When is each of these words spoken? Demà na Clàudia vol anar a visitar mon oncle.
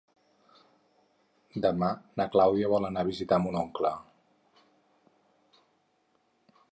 Demà 1.65 1.89
na 2.21 2.27
Clàudia 2.35 2.71
vol 2.73 2.87
anar 2.89 3.03
a 3.05 3.09
visitar 3.11 3.39
mon 3.43 3.59
oncle. 3.61 3.95